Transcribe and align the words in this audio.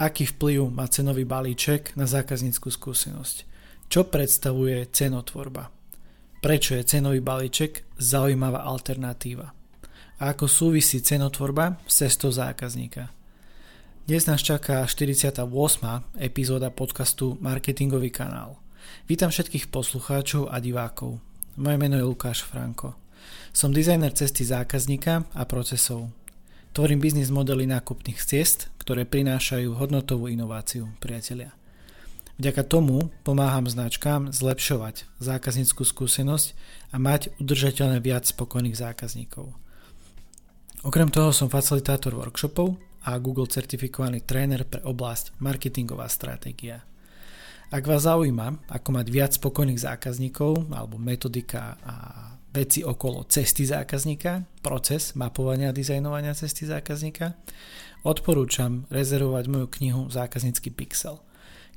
Aký 0.00 0.24
vplyv 0.24 0.72
má 0.72 0.88
cenový 0.88 1.28
balíček 1.28 1.92
na 1.92 2.08
zákazníckú 2.08 2.72
skúsenosť? 2.72 3.44
Čo 3.92 4.08
predstavuje 4.08 4.88
cenotvorba? 4.88 5.68
Prečo 6.40 6.72
je 6.72 6.88
cenový 6.88 7.20
balíček 7.20 7.84
zaujímavá 8.00 8.64
alternatíva? 8.64 9.52
A 10.16 10.22
ako 10.32 10.48
súvisí 10.48 11.04
cenotvorba 11.04 11.76
s 11.84 12.00
cestou 12.00 12.32
zákazníka? 12.32 13.12
Dnes 14.08 14.24
nás 14.24 14.40
čaká 14.40 14.88
48. 14.88 15.44
epizóda 16.16 16.72
podcastu 16.72 17.36
Marketingový 17.36 18.08
kanál. 18.08 18.56
Vítam 19.04 19.28
všetkých 19.28 19.68
poslucháčov 19.68 20.48
a 20.48 20.64
divákov. 20.64 21.20
Moje 21.60 21.76
meno 21.76 22.00
je 22.00 22.08
Lukáš 22.08 22.40
Franko. 22.40 22.96
Som 23.52 23.76
dizajner 23.76 24.16
cesty 24.16 24.48
zákazníka 24.48 25.28
a 25.36 25.44
procesov. 25.44 26.08
Tvorím 26.70 27.02
biznis 27.02 27.34
modely 27.34 27.66
nákupných 27.66 28.22
ciest, 28.22 28.70
ktoré 28.78 29.02
prinášajú 29.02 29.74
hodnotovú 29.74 30.30
inováciu, 30.30 30.86
priatelia. 31.02 31.50
Vďaka 32.38 32.62
tomu 32.62 33.10
pomáham 33.26 33.66
značkám 33.66 34.30
zlepšovať 34.30 35.04
zákazníckú 35.18 35.82
skúsenosť 35.82 36.54
a 36.94 37.02
mať 37.02 37.34
udržateľne 37.42 37.98
viac 37.98 38.22
spokojných 38.24 38.78
zákazníkov. 38.78 39.50
Okrem 40.86 41.10
toho 41.10 41.34
som 41.34 41.50
facilitátor 41.50 42.14
workshopov 42.14 42.78
a 43.02 43.18
Google 43.18 43.50
certifikovaný 43.50 44.22
tréner 44.22 44.62
pre 44.62 44.80
oblasť 44.86 45.36
marketingová 45.42 46.06
stratégia. 46.06 46.86
Ak 47.74 47.82
vás 47.82 48.06
zaujíma, 48.06 48.70
ako 48.70 48.88
mať 48.94 49.06
viac 49.10 49.30
spokojných 49.34 49.82
zákazníkov 49.82 50.70
alebo 50.70 51.02
metodika 51.02 51.76
a 51.82 51.94
veci 52.50 52.84
okolo 52.84 53.24
cesty 53.24 53.66
zákazníka, 53.66 54.42
proces 54.62 55.14
mapovania 55.14 55.70
a 55.70 55.76
dizajnovania 55.76 56.34
cesty 56.34 56.66
zákazníka, 56.66 57.38
odporúčam 58.02 58.86
rezervovať 58.90 59.44
moju 59.46 59.66
knihu 59.80 60.02
Zákaznícky 60.10 60.74
pixel. 60.74 61.22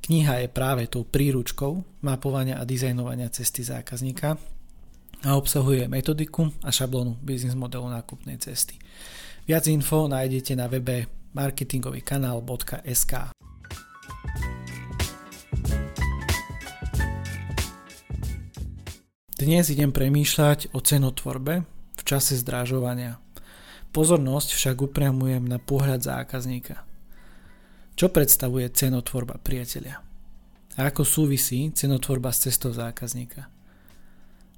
Kniha 0.04 0.44
je 0.44 0.48
práve 0.52 0.84
tou 0.90 1.08
príručkou 1.08 2.04
mapovania 2.04 2.60
a 2.60 2.68
dizajnovania 2.68 3.32
cesty 3.32 3.64
zákazníka 3.64 4.36
a 5.24 5.30
obsahuje 5.32 5.88
metodiku 5.88 6.52
a 6.60 6.68
šablónu 6.68 7.16
biznis 7.24 7.56
modelu 7.56 7.88
nákupnej 7.88 8.36
cesty. 8.36 8.76
Viac 9.48 9.64
info 9.68 10.08
nájdete 10.08 10.56
na 10.56 10.68
webe 10.68 11.08
marketingovýkanál.sk. 11.32 13.43
Dnes 19.44 19.68
idem 19.68 19.92
premýšľať 19.92 20.72
o 20.72 20.80
cenotvorbe 20.80 21.68
v 21.68 22.02
čase 22.08 22.32
zdrážovania. 22.40 23.20
Pozornosť 23.92 24.56
však 24.56 24.88
upriamujem 24.88 25.44
na 25.44 25.60
pohľad 25.60 26.00
zákazníka. 26.00 26.80
Čo 27.92 28.08
predstavuje 28.08 28.64
cenotvorba 28.72 29.36
priateľia? 29.36 30.00
A 30.80 30.88
ako 30.88 31.04
súvisí 31.04 31.68
cenotvorba 31.76 32.32
s 32.32 32.48
cestou 32.48 32.72
zákazníka? 32.72 33.52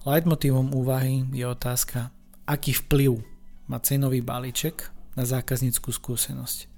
Leitmotívom 0.07 0.71
úvahy 0.71 1.27
je 1.35 1.43
otázka, 1.43 2.15
aký 2.47 2.79
vplyv 2.87 3.27
má 3.67 3.83
cenový 3.83 4.23
balíček 4.23 4.87
na 5.19 5.27
zákazníckú 5.27 5.91
skúsenosť. 5.91 6.71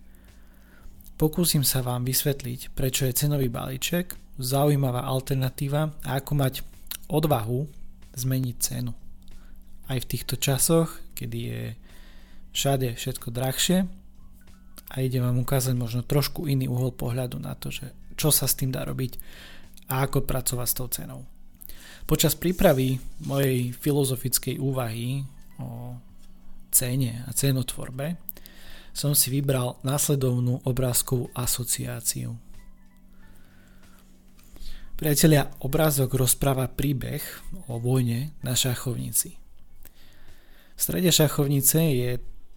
Pokúsim 1.20 1.60
sa 1.60 1.84
vám 1.84 2.08
vysvetliť, 2.08 2.72
prečo 2.72 3.04
je 3.04 3.20
cenový 3.20 3.52
balíček 3.52 4.16
zaujímavá 4.40 5.04
alternatíva 5.04 5.92
a 6.08 6.16
ako 6.16 6.32
mať 6.40 6.54
odvahu 7.12 7.77
zmeniť 8.18 8.56
cenu. 8.58 8.92
Aj 9.88 9.98
v 9.98 10.08
týchto 10.10 10.36
časoch, 10.36 10.98
kedy 11.14 11.38
je 11.38 11.62
všade 12.52 12.98
všetko 12.98 13.28
drahšie 13.30 13.86
a 14.88 14.94
idem 14.98 15.22
vám 15.22 15.38
ukázať 15.44 15.74
možno 15.78 16.02
trošku 16.02 16.50
iný 16.50 16.66
uhol 16.66 16.92
pohľadu 16.92 17.38
na 17.38 17.54
to, 17.54 17.70
že 17.70 17.94
čo 18.18 18.34
sa 18.34 18.50
s 18.50 18.58
tým 18.58 18.74
dá 18.74 18.82
robiť 18.82 19.16
a 19.88 20.04
ako 20.04 20.26
pracovať 20.26 20.68
s 20.68 20.76
tou 20.76 20.88
cenou. 20.90 21.22
Počas 22.08 22.34
prípravy 22.34 22.98
mojej 23.24 23.70
filozofickej 23.76 24.56
úvahy 24.58 25.22
o 25.60 25.96
cene 26.72 27.24
a 27.24 27.30
cenotvorbe 27.32 28.16
som 28.96 29.14
si 29.14 29.30
vybral 29.30 29.78
následovnú 29.86 30.64
obrázkovú 30.66 31.30
asociáciu. 31.36 32.47
Priatelia, 34.98 35.46
obrázok 35.62 36.18
rozpráva 36.18 36.66
príbeh 36.66 37.22
o 37.70 37.78
vojne 37.78 38.34
na 38.42 38.58
šachovnici. 38.58 39.30
V 40.74 40.80
strede 40.82 41.14
šachovnice 41.14 41.78
je 41.78 42.10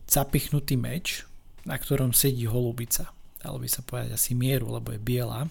zapichnutý 0.10 0.74
meč, 0.74 1.22
na 1.70 1.78
ktorom 1.78 2.18
sedí 2.18 2.50
holubica. 2.50 3.14
Dalo 3.46 3.62
by 3.62 3.70
sa 3.70 3.86
povedať 3.86 4.18
asi 4.18 4.34
mieru, 4.34 4.74
lebo 4.74 4.90
je 4.90 4.98
biela. 4.98 5.46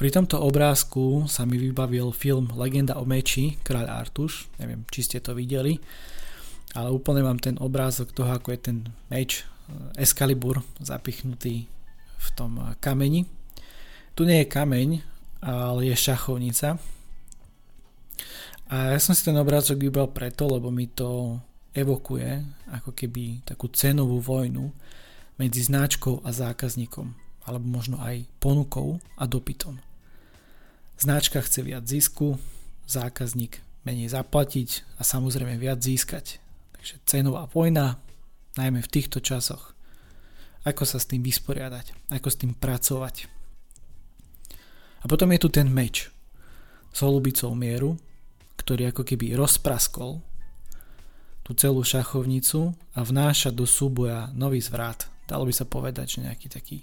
Pri 0.00 0.08
tomto 0.08 0.40
obrázku 0.40 1.28
sa 1.28 1.44
mi 1.44 1.60
vybavil 1.60 2.08
film 2.16 2.48
Legenda 2.56 2.96
o 2.96 3.04
meči, 3.04 3.60
Kráľ 3.60 4.08
Artuš, 4.08 4.48
neviem, 4.56 4.88
či 4.88 5.04
ste 5.04 5.20
to 5.20 5.36
videli, 5.36 5.84
ale 6.72 6.88
úplne 6.88 7.20
mám 7.20 7.36
ten 7.36 7.60
obrázok 7.60 8.16
toho, 8.16 8.32
ako 8.32 8.56
je 8.56 8.60
ten 8.72 8.88
meč 9.12 9.44
Excalibur 10.00 10.64
zapichnutý 10.80 11.68
v 12.16 12.28
tom 12.32 12.56
kameni, 12.80 13.43
tu 14.14 14.22
nie 14.24 14.42
je 14.42 14.50
kameň, 14.50 14.88
ale 15.44 15.90
je 15.90 15.96
šachovnica. 15.98 16.78
A 18.70 18.96
ja 18.96 18.98
som 19.02 19.12
si 19.12 19.26
ten 19.26 19.36
obrázok 19.36 19.76
vybral 19.76 20.08
preto, 20.10 20.48
lebo 20.48 20.72
mi 20.72 20.88
to 20.88 21.38
evokuje 21.74 22.40
ako 22.70 22.94
keby 22.94 23.44
takú 23.44 23.68
cenovú 23.68 24.22
vojnu 24.22 24.72
medzi 25.36 25.66
značkou 25.66 26.22
a 26.22 26.30
zákazníkom, 26.30 27.12
alebo 27.44 27.66
možno 27.66 27.98
aj 28.00 28.24
ponukou 28.38 29.02
a 29.18 29.26
dopytom. 29.26 29.82
Značka 30.94 31.42
chce 31.42 31.66
viac 31.66 31.84
zisku, 31.84 32.38
zákazník 32.86 33.58
menej 33.82 34.14
zaplatiť 34.14 34.96
a 34.96 35.02
samozrejme 35.02 35.58
viac 35.58 35.82
získať. 35.82 36.38
Takže 36.78 36.94
cenová 37.04 37.50
vojna, 37.50 37.98
najmä 38.54 38.80
v 38.80 38.92
týchto 38.94 39.18
časoch. 39.18 39.74
Ako 40.64 40.88
sa 40.88 40.96
s 40.96 41.10
tým 41.10 41.20
vysporiadať, 41.20 42.08
ako 42.14 42.28
s 42.30 42.40
tým 42.40 42.56
pracovať. 42.56 43.33
A 45.04 45.08
potom 45.08 45.28
je 45.36 45.38
tu 45.44 45.52
ten 45.52 45.68
meč 45.68 46.08
s 46.88 46.98
holubicou 47.04 47.52
mieru, 47.52 48.00
ktorý 48.56 48.88
ako 48.88 49.04
keby 49.04 49.36
rozpraskol 49.36 50.24
tú 51.44 51.52
celú 51.52 51.84
šachovnicu 51.84 52.72
a 52.96 53.04
vnáša 53.04 53.52
do 53.52 53.68
súboja 53.68 54.32
nový 54.32 54.64
zvrat. 54.64 55.12
Dalo 55.28 55.44
by 55.44 55.52
sa 55.52 55.68
povedať, 55.68 56.16
že 56.16 56.24
nejaký 56.24 56.48
taký 56.48 56.78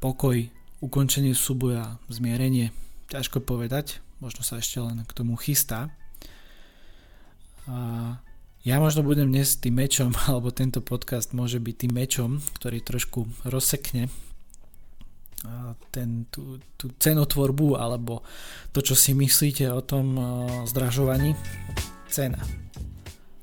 pokoj, 0.00 0.40
ukončenie 0.80 1.36
súboja, 1.36 2.00
zmierenie, 2.08 2.72
ťažko 3.12 3.44
povedať, 3.44 4.00
možno 4.24 4.40
sa 4.40 4.56
ešte 4.56 4.80
len 4.80 5.04
k 5.04 5.12
tomu 5.12 5.36
chystá. 5.36 5.92
A 7.68 8.16
ja 8.64 8.80
možno 8.80 9.04
budem 9.04 9.28
dnes 9.28 9.60
tým 9.60 9.76
mečom, 9.76 10.16
alebo 10.28 10.48
tento 10.48 10.80
podcast 10.80 11.36
môže 11.36 11.60
byť 11.60 11.76
tým 11.76 11.92
mečom, 11.92 12.30
ktorý 12.56 12.80
trošku 12.80 13.28
rozsekne 13.44 14.08
ten, 15.90 16.26
tú, 16.32 16.58
tú 16.74 16.92
cenotvorbu 16.96 17.76
alebo 17.76 18.24
to, 18.72 18.80
čo 18.80 18.96
si 18.96 19.12
myslíte 19.12 19.68
o 19.70 19.84
tom 19.84 20.16
zdražovaní. 20.66 21.36
Cena. 22.08 22.40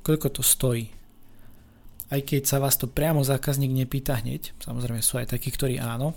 Koľko 0.02 0.28
to 0.32 0.42
stojí? 0.42 0.90
Aj 2.12 2.20
keď 2.20 2.44
sa 2.44 2.60
vás 2.60 2.76
to 2.76 2.92
priamo 2.92 3.24
zákazník 3.24 3.72
nepýta 3.72 4.20
hneď, 4.20 4.52
samozrejme 4.60 5.00
sú 5.00 5.22
aj 5.22 5.32
takí, 5.32 5.48
ktorí 5.48 5.80
áno, 5.80 6.12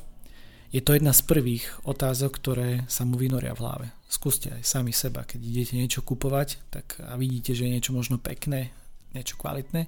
je 0.74 0.82
to 0.82 0.98
jedna 0.98 1.14
z 1.14 1.22
prvých 1.22 1.70
otázok, 1.86 2.34
ktoré 2.34 2.68
sa 2.90 3.06
mu 3.06 3.14
vynoria 3.14 3.54
v 3.54 3.62
hlave. 3.62 3.86
Skúste 4.10 4.50
aj 4.50 4.66
sami 4.66 4.90
seba, 4.90 5.22
keď 5.22 5.38
idete 5.38 5.78
niečo 5.78 6.02
kupovať 6.02 6.66
tak 6.66 6.98
a 6.98 7.14
vidíte, 7.14 7.54
že 7.54 7.70
je 7.70 7.74
niečo 7.78 7.94
možno 7.94 8.18
pekné, 8.18 8.74
niečo 9.14 9.38
kvalitné, 9.38 9.86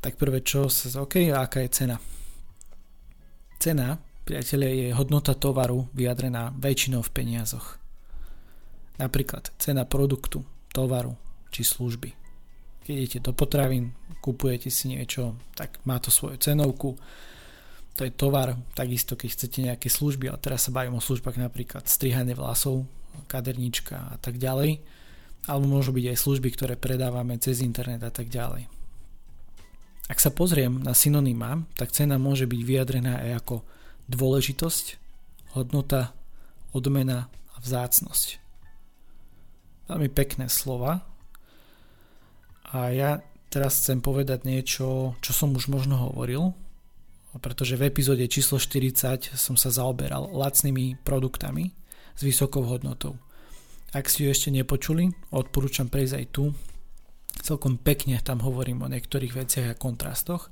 tak 0.00 0.16
prvé 0.16 0.40
čo 0.40 0.72
sa, 0.72 0.88
OK, 1.04 1.28
aká 1.28 1.60
je 1.60 1.70
cena? 1.76 1.96
Cena 3.60 4.00
priatelia, 4.28 4.92
je 4.92 4.92
hodnota 4.92 5.32
tovaru 5.32 5.88
vyjadrená 5.96 6.52
väčšinou 6.60 7.00
v 7.00 7.14
peniazoch. 7.16 7.80
Napríklad 9.00 9.48
cena 9.56 9.88
produktu, 9.88 10.44
tovaru 10.68 11.16
či 11.48 11.64
služby. 11.64 12.12
Keď 12.84 12.92
idete 12.92 13.18
do 13.24 13.32
potravín, 13.32 13.96
kupujete 14.20 14.68
si 14.68 14.92
niečo, 14.92 15.32
tak 15.56 15.80
má 15.88 15.96
to 15.96 16.12
svoju 16.12 16.36
cenovku. 16.36 17.00
To 17.96 18.04
je 18.04 18.12
tovar, 18.12 18.52
takisto 18.76 19.16
keď 19.16 19.28
chcete 19.32 19.58
nejaké 19.64 19.88
služby, 19.88 20.28
ale 20.28 20.36
teraz 20.44 20.68
sa 20.68 20.76
bavím 20.76 21.00
o 21.00 21.02
službách 21.02 21.40
napríklad 21.40 21.88
strihanie 21.88 22.36
vlasov, 22.36 22.84
kadernička 23.32 24.12
a 24.12 24.16
tak 24.20 24.36
ďalej. 24.36 24.84
Alebo 25.48 25.72
môžu 25.72 25.96
byť 25.96 26.04
aj 26.04 26.18
služby, 26.20 26.52
ktoré 26.52 26.76
predávame 26.76 27.40
cez 27.40 27.64
internet 27.64 28.04
a 28.04 28.12
tak 28.12 28.28
ďalej. 28.28 28.68
Ak 30.12 30.20
sa 30.20 30.28
pozriem 30.28 30.84
na 30.84 30.92
synonyma, 30.92 31.64
tak 31.80 31.96
cena 31.96 32.20
môže 32.20 32.44
byť 32.44 32.60
vyjadrená 32.60 33.24
aj 33.24 33.32
ako 33.40 33.56
dôležitosť, 34.08 34.96
hodnota, 35.56 36.16
odmena 36.72 37.28
a 37.28 37.56
vzácnosť. 37.60 38.40
Veľmi 39.88 40.08
pekné 40.12 40.52
slova. 40.52 41.04
A 42.68 42.92
ja 42.92 43.24
teraz 43.48 43.80
chcem 43.80 44.04
povedať 44.04 44.44
niečo, 44.44 45.16
čo 45.24 45.32
som 45.32 45.56
už 45.56 45.72
možno 45.72 45.96
hovoril 45.96 46.52
pretože 47.36 47.76
v 47.76 47.92
epizóde 47.92 48.24
číslo 48.24 48.56
40 48.56 49.36
som 49.36 49.54
sa 49.54 49.68
zaoberal 49.68 50.32
lacnými 50.32 50.98
produktami 51.04 51.76
s 52.16 52.20
vysokou 52.24 52.64
hodnotou. 52.64 53.20
Ak 53.92 54.08
si 54.08 54.24
ju 54.24 54.28
ešte 54.32 54.48
nepočuli, 54.48 55.12
odporúčam 55.32 55.92
prejsť 55.92 56.14
aj 56.16 56.26
tu. 56.32 56.44
Celkom 57.44 57.78
pekne 57.78 58.18
tam 58.24 58.40
hovorím 58.40 58.84
o 58.84 58.90
niektorých 58.90 59.32
veciach 59.32 59.66
a 59.72 59.78
kontrastoch. 59.78 60.50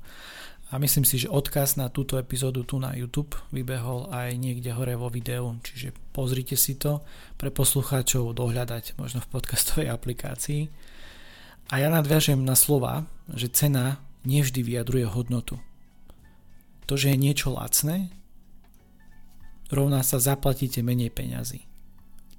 A 0.67 0.75
myslím 0.83 1.07
si, 1.07 1.15
že 1.15 1.31
odkaz 1.31 1.79
na 1.79 1.87
túto 1.87 2.19
epizódu 2.19 2.67
tu 2.67 2.75
na 2.75 2.91
YouTube 2.91 3.39
vybehol 3.55 4.11
aj 4.11 4.35
niekde 4.35 4.75
hore 4.75 4.99
vo 4.99 5.07
videu, 5.07 5.55
čiže 5.63 5.95
pozrite 6.11 6.59
si 6.59 6.75
to 6.75 6.99
pre 7.39 7.47
poslucháčov 7.55 8.35
dohľadať 8.35 8.99
možno 8.99 9.23
v 9.23 9.31
podcastovej 9.31 9.87
aplikácii. 9.87 10.67
A 11.71 11.79
ja 11.79 11.87
nadviažem 11.87 12.43
na 12.43 12.59
slova, 12.59 13.07
že 13.31 13.47
cena 13.47 14.03
nevždy 14.27 14.59
vyjadruje 14.59 15.07
hodnotu. 15.07 15.55
To, 16.87 16.99
že 16.99 17.15
je 17.15 17.19
niečo 17.19 17.55
lacné, 17.55 18.11
rovná 19.71 20.03
sa 20.03 20.19
zaplatíte 20.19 20.83
menej 20.83 21.15
peňazí. 21.15 21.63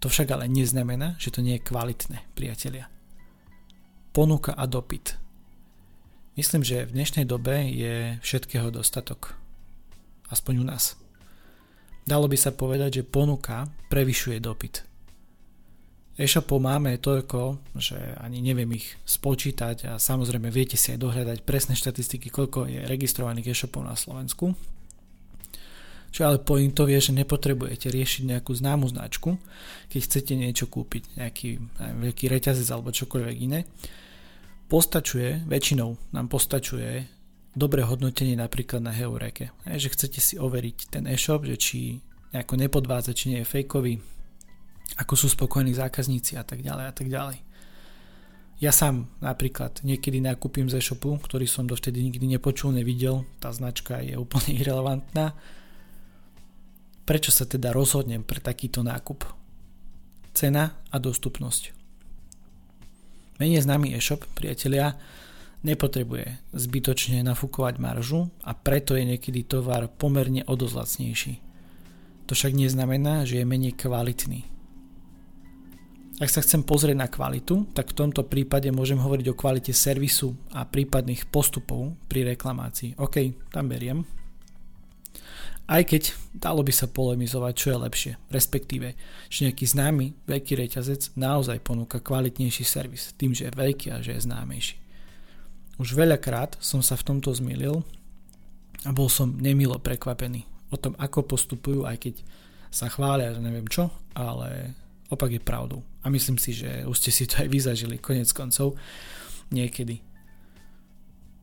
To 0.05 0.13
však 0.13 0.37
ale 0.37 0.53
neznamená, 0.53 1.17
že 1.17 1.33
to 1.33 1.41
nie 1.41 1.57
je 1.57 1.67
kvalitné, 1.69 2.29
priatelia. 2.37 2.93
Ponuka 4.13 4.53
a 4.53 4.65
dopyt. 4.69 5.28
Myslím, 6.38 6.62
že 6.62 6.87
v 6.87 6.94
dnešnej 6.94 7.26
dobe 7.26 7.67
je 7.67 8.14
všetkého 8.23 8.70
dostatok. 8.70 9.35
Aspoň 10.31 10.62
u 10.62 10.67
nás. 10.70 10.94
Dalo 12.06 12.31
by 12.31 12.38
sa 12.38 12.55
povedať, 12.55 13.02
že 13.02 13.11
ponuka 13.11 13.67
prevyšuje 13.90 14.38
dopyt. 14.38 14.87
E-shopov 16.14 16.62
máme 16.62 16.94
toľko, 17.02 17.58
že 17.82 17.99
ani 18.23 18.38
neviem 18.38 18.70
ich 18.79 18.87
spočítať 19.02 19.90
a 19.90 19.93
samozrejme 19.99 20.46
viete 20.55 20.79
si 20.79 20.94
aj 20.94 21.02
dohľadať 21.02 21.38
presné 21.43 21.75
štatistiky, 21.75 22.31
koľko 22.31 22.70
je 22.70 22.87
registrovaných 22.87 23.50
e-shopov 23.50 23.82
na 23.82 23.99
Slovensku. 23.99 24.55
Čo 26.14 26.23
ale 26.23 26.38
pointo 26.38 26.87
je, 26.87 27.02
že 27.02 27.19
nepotrebujete 27.19 27.91
riešiť 27.91 28.31
nejakú 28.31 28.55
známu 28.55 28.87
značku, 28.87 29.43
keď 29.91 30.00
chcete 30.06 30.38
niečo 30.38 30.70
kúpiť, 30.70 31.19
nejaký 31.19 31.58
neviem, 31.82 31.99
veľký 32.14 32.31
reťazec 32.31 32.70
alebo 32.70 32.94
čokoľvek 32.94 33.37
iné. 33.43 33.67
Postačuje, 34.69 35.49
väčšinou 35.49 35.97
nám 36.12 36.29
postačuje 36.29 37.09
dobré 37.56 37.88
hodnotenie 37.88 38.37
napríklad 38.37 38.85
na 38.85 38.93
Heureke. 38.93 39.56
Že 39.65 39.97
chcete 39.97 40.20
si 40.20 40.37
overiť 40.37 40.93
ten 40.93 41.09
e-shop, 41.09 41.49
že 41.49 41.56
či 41.56 41.79
nejako 42.37 42.55
nepodvádza, 42.61 43.17
či 43.17 43.32
nie 43.32 43.41
je 43.41 43.49
fejkový, 43.49 43.97
ako 45.00 45.15
sú 45.17 45.32
spokojní 45.32 45.73
zákazníci 45.73 46.37
a 46.37 46.44
tak 46.44 46.61
ďalej 46.61 46.85
a 46.85 46.93
tak 46.93 47.09
ďalej. 47.09 47.38
Ja 48.61 48.69
sám 48.69 49.09
napríklad 49.25 49.81
niekedy 49.88 50.20
nakúpim 50.20 50.69
z 50.69 50.85
e-shopu, 50.85 51.17
ktorý 51.17 51.49
som 51.49 51.65
dovtedy 51.65 52.05
nikdy 52.05 52.37
nepočul, 52.37 52.76
nevidel, 52.76 53.25
tá 53.41 53.49
značka 53.49 54.05
je 54.05 54.20
úplne 54.20 54.53
irrelevantná. 54.61 55.32
Prečo 57.09 57.32
sa 57.32 57.49
teda 57.49 57.73
rozhodnem 57.73 58.20
pre 58.20 58.37
takýto 58.37 58.85
nákup? 58.85 59.25
Cena 60.37 60.76
a 60.93 61.00
dostupnosť. 61.00 61.78
Menej 63.38 63.62
známy 63.62 63.94
e-shop, 63.94 64.26
priatelia, 64.35 64.99
nepotrebuje 65.62 66.38
zbytočne 66.55 67.23
nafúkovať 67.23 67.79
maržu 67.79 68.31
a 68.43 68.55
preto 68.55 68.94
je 68.94 69.14
niekedy 69.14 69.46
tovar 69.46 69.90
pomerne 69.90 70.43
odozlacnejší. 70.46 71.43
To 72.29 72.37
však 72.37 72.52
neznamená, 72.55 73.25
že 73.25 73.40
je 73.40 73.46
menej 73.49 73.75
kvalitný. 73.79 74.44
Ak 76.19 76.35
sa 76.35 76.43
chcem 76.43 76.67
pozrieť 76.67 76.99
na 76.99 77.06
kvalitu, 77.06 77.70
tak 77.70 77.94
v 77.94 77.99
tomto 78.02 78.26
prípade 78.26 78.67
môžem 78.75 78.99
hovoriť 78.99 79.26
o 79.31 79.38
kvalite 79.38 79.70
servisu 79.70 80.34
a 80.50 80.67
prípadných 80.67 81.31
postupov 81.31 81.94
pri 82.11 82.34
reklamácii. 82.34 82.99
OK, 82.99 83.46
tam 83.55 83.70
beriem. 83.70 84.02
Aj 85.69 85.85
keď 85.85 86.17
dalo 86.32 86.65
by 86.65 86.73
sa 86.73 86.88
polemizovať, 86.88 87.53
čo 87.53 87.67
je 87.69 87.79
lepšie, 87.85 88.12
respektíve, 88.32 88.97
či 89.29 89.44
nejaký 89.44 89.69
známy 89.69 90.17
veľký 90.25 90.56
reťazec 90.65 91.12
naozaj 91.12 91.61
ponúka 91.61 92.00
kvalitnejší 92.00 92.65
servis, 92.65 93.12
tým, 93.20 93.37
že 93.37 93.53
je 93.53 93.53
veľký 93.53 93.93
a 93.93 94.00
že 94.00 94.17
je 94.17 94.25
známejší. 94.25 94.81
Už 95.76 95.93
veľakrát 95.93 96.56
som 96.65 96.81
sa 96.81 96.97
v 96.97 97.12
tomto 97.12 97.37
zmýlil 97.37 97.85
a 98.88 98.91
bol 98.97 99.12
som 99.12 99.37
nemilo 99.37 99.76
prekvapený 99.76 100.49
o 100.73 100.81
tom, 100.81 100.97
ako 100.97 101.37
postupujú, 101.37 101.85
aj 101.85 102.00
keď 102.00 102.15
sa 102.73 102.88
chvália, 102.88 103.37
že 103.37 103.44
neviem 103.44 103.69
čo, 103.69 103.93
ale 104.17 104.73
opak 105.12 105.37
je 105.37 105.41
pravdou. 105.41 105.85
A 106.00 106.09
myslím 106.09 106.41
si, 106.41 106.56
že 106.56 106.85
už 106.88 106.97
ste 106.97 107.12
si 107.12 107.25
to 107.29 107.44
aj 107.44 107.49
vyzažili 107.49 108.00
konec 108.00 108.32
koncov 108.32 108.76
niekedy. 109.53 110.00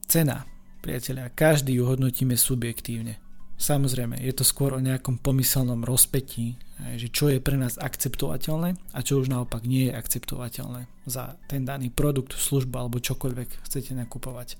Cena, 0.06 0.46
priatelia, 0.82 1.34
každý 1.34 1.78
ju 1.78 1.90
hodnotíme 1.90 2.38
subjektívne. 2.38 3.25
Samozrejme, 3.56 4.20
je 4.20 4.34
to 4.36 4.44
skôr 4.44 4.76
o 4.76 4.84
nejakom 4.84 5.16
pomyselnom 5.16 5.88
rozpetí, 5.88 6.60
že 7.00 7.08
čo 7.08 7.32
je 7.32 7.40
pre 7.40 7.56
nás 7.56 7.80
akceptovateľné 7.80 8.76
a 8.92 9.00
čo 9.00 9.24
už 9.24 9.32
naopak 9.32 9.64
nie 9.64 9.88
je 9.88 9.96
akceptovateľné 9.96 10.92
za 11.08 11.40
ten 11.48 11.64
daný 11.64 11.88
produkt, 11.88 12.36
služba 12.36 12.84
alebo 12.84 13.00
čokoľvek 13.00 13.64
chcete 13.64 13.96
nakupovať. 13.96 14.60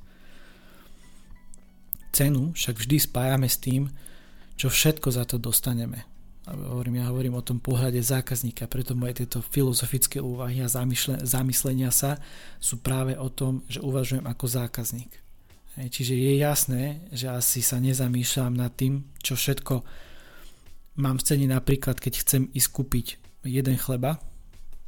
Cenu 2.16 2.56
však 2.56 2.80
vždy 2.80 2.98
spájame 3.04 3.52
s 3.52 3.60
tým, 3.60 3.92
čo 4.56 4.72
všetko 4.72 5.12
za 5.12 5.28
to 5.28 5.36
dostaneme 5.36 6.08
hovorím, 6.54 7.02
ja 7.02 7.10
hovorím 7.10 7.42
o 7.42 7.46
tom 7.46 7.58
pohľade 7.58 7.98
zákazníka, 7.98 8.70
preto 8.70 8.94
moje 8.94 9.26
tieto 9.26 9.42
filozofické 9.42 10.22
úvahy 10.22 10.62
a 10.62 10.70
zamyslenia 10.70 11.90
sa 11.90 12.22
sú 12.62 12.78
práve 12.86 13.18
o 13.18 13.30
tom, 13.34 13.66
že 13.66 13.82
uvažujem 13.82 14.26
ako 14.30 14.46
zákazník. 14.46 15.25
Čiže 15.76 16.16
je 16.16 16.34
jasné, 16.40 16.84
že 17.12 17.28
asi 17.28 17.60
sa 17.60 17.84
nezamýšľam 17.84 18.56
nad 18.56 18.72
tým, 18.72 19.12
čo 19.20 19.36
všetko 19.36 19.84
mám 21.04 21.20
v 21.20 21.26
cene 21.28 21.48
napríklad, 21.52 22.00
keď 22.00 22.14
chcem 22.24 22.42
ísť 22.56 22.70
kúpiť 22.72 23.08
jeden 23.44 23.76
chleba, 23.76 24.24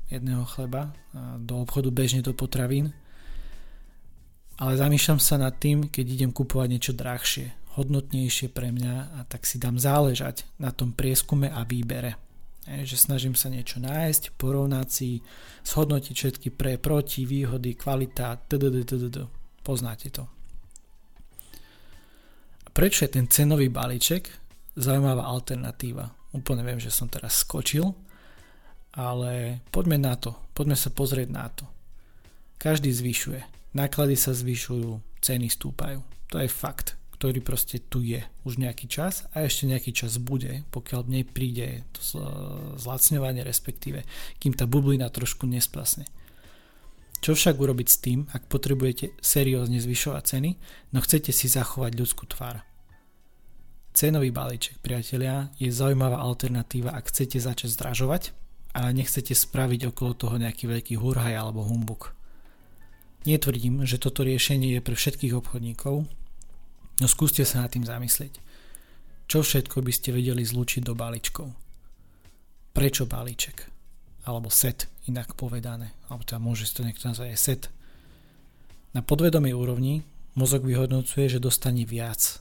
jedného 0.08 0.48
chleba 0.48 0.96
do 1.44 1.60
obchodu 1.60 1.92
bežne 1.92 2.24
do 2.24 2.32
potravín, 2.32 2.96
ale 4.58 4.80
zamýšľam 4.80 5.20
sa 5.20 5.36
nad 5.36 5.60
tým, 5.60 5.92
keď 5.92 6.06
idem 6.08 6.32
kupovať 6.32 6.68
niečo 6.72 6.94
drahšie 6.96 7.68
hodnotnejšie 7.78 8.50
pre 8.50 8.74
mňa 8.74 9.22
a 9.22 9.30
tak 9.30 9.46
si 9.46 9.62
dám 9.62 9.78
záležať 9.78 10.50
na 10.58 10.74
tom 10.74 10.98
prieskume 10.98 11.46
a 11.54 11.62
výbere. 11.62 12.18
Že 12.66 12.98
snažím 12.98 13.36
sa 13.38 13.48
niečo 13.54 13.80
nájsť, 13.80 14.36
porovnať 14.36 14.88
si, 14.90 15.22
shodnotiť 15.64 16.16
všetky 16.18 16.50
pre, 16.52 16.82
proti, 16.82 17.24
výhody, 17.24 17.78
kvalita, 17.78 18.50
tdd. 18.50 19.30
Poznáte 19.62 20.10
to. 20.10 20.37
Prečo 22.78 23.10
je 23.10 23.18
ten 23.18 23.26
cenový 23.26 23.74
balíček 23.74 24.30
zaujímavá 24.78 25.26
alternatíva? 25.26 26.14
Úplne 26.30 26.62
viem, 26.62 26.78
že 26.78 26.94
som 26.94 27.10
teraz 27.10 27.42
skočil, 27.42 27.90
ale 28.94 29.66
poďme 29.74 29.98
na 29.98 30.14
to, 30.14 30.38
poďme 30.54 30.78
sa 30.78 30.94
pozrieť 30.94 31.30
na 31.34 31.50
to. 31.50 31.66
Každý 32.62 32.94
zvyšuje, 32.94 33.42
náklady 33.74 34.14
sa 34.14 34.38
zvyšujú, 34.38 35.02
ceny 35.26 35.50
stúpajú. 35.50 36.06
To 36.30 36.38
je 36.38 36.46
fakt 36.46 36.94
ktorý 37.18 37.42
proste 37.42 37.82
tu 37.82 38.06
je 38.06 38.22
už 38.46 38.62
nejaký 38.62 38.86
čas 38.86 39.26
a 39.34 39.42
ešte 39.42 39.66
nejaký 39.66 39.90
čas 39.90 40.22
bude, 40.22 40.62
pokiaľ 40.70 41.10
nej 41.10 41.26
príde 41.26 41.82
to 41.90 42.00
zlacňovanie, 42.78 43.42
respektíve 43.42 44.06
kým 44.38 44.54
tá 44.54 44.70
bublina 44.70 45.10
trošku 45.10 45.50
nesplasne. 45.50 46.06
Čo 47.28 47.36
však 47.36 47.60
urobiť 47.60 47.88
s 47.92 47.98
tým, 48.00 48.24
ak 48.32 48.48
potrebujete 48.48 49.12
seriózne 49.20 49.84
zvyšovať 49.84 50.24
ceny, 50.24 50.52
no 50.96 51.04
chcete 51.04 51.36
si 51.36 51.52
zachovať 51.52 51.92
ľudskú 52.00 52.24
tvár? 52.24 52.64
Cenový 53.92 54.32
balíček, 54.32 54.80
priatelia, 54.80 55.52
je 55.60 55.68
zaujímavá 55.68 56.24
alternatíva, 56.24 56.96
ak 56.96 57.12
chcete 57.12 57.44
začať 57.44 57.76
zdražovať, 57.76 58.32
ale 58.72 58.96
nechcete 58.96 59.36
spraviť 59.36 59.92
okolo 59.92 60.16
toho 60.16 60.40
nejaký 60.40 60.72
veľký 60.72 60.96
hurhaj 60.96 61.36
alebo 61.36 61.68
humbuk. 61.68 62.16
Netvrdím, 63.28 63.84
že 63.84 64.00
toto 64.00 64.24
riešenie 64.24 64.80
je 64.80 64.86
pre 64.88 64.96
všetkých 64.96 65.36
obchodníkov, 65.36 66.08
No 66.98 67.06
skúste 67.06 67.46
sa 67.46 67.62
nad 67.62 67.70
tým 67.70 67.86
zamyslieť. 67.86 68.42
Čo 69.30 69.46
všetko 69.46 69.86
by 69.86 69.92
ste 69.94 70.10
vedeli 70.16 70.42
zlúčiť 70.42 70.82
do 70.82 70.98
balíčkov? 70.98 71.54
Prečo 72.74 73.06
balíček? 73.06 73.70
Alebo 74.26 74.50
set, 74.50 74.90
inak 75.08 75.34
povedané. 75.34 75.96
Alebo 76.12 76.28
teda 76.28 76.40
môže 76.40 76.68
si 76.68 76.76
to 76.76 76.86
niekto 76.86 77.08
nazvať 77.08 77.34
aj 77.34 77.40
set. 77.40 77.64
Na 78.92 79.02
podvedomej 79.02 79.56
úrovni 79.56 80.04
mozog 80.36 80.64
vyhodnocuje, 80.64 81.32
že 81.32 81.44
dostane 81.44 81.88
viac. 81.88 82.40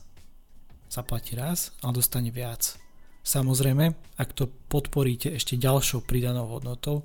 Zaplatí 0.87 1.35
raz, 1.35 1.75
ale 1.83 1.99
dostane 1.99 2.31
viac. 2.31 2.79
Samozrejme, 3.27 3.91
ak 4.15 4.29
to 4.31 4.47
podporíte 4.71 5.35
ešte 5.35 5.59
ďalšou 5.59 6.07
pridanou 6.07 6.47
hodnotou, 6.47 7.03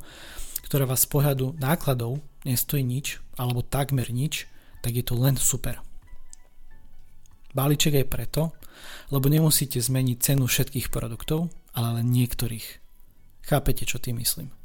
ktorá 0.71 0.87
vás 0.87 1.03
z 1.03 1.11
pohľadu 1.11 1.59
nákladov 1.59 2.23
nestojí 2.47 2.87
nič, 2.87 3.19
alebo 3.35 3.67
takmer 3.67 4.07
nič, 4.15 4.47
tak 4.87 4.95
je 4.95 5.03
to 5.03 5.19
len 5.19 5.35
super. 5.35 5.83
Balíček 7.53 7.99
je 7.99 8.07
preto, 8.07 8.55
lebo 9.11 9.27
nemusíte 9.29 9.83
zmeniť 9.83 10.17
cenu 10.23 10.47
všetkých 10.47 10.89
produktov, 10.89 11.51
ale 11.75 12.01
len 12.01 12.15
niektorých. 12.15 12.81
Chápete, 13.43 13.85
čo 13.85 13.99
tým 13.99 14.23
myslím? 14.23 14.62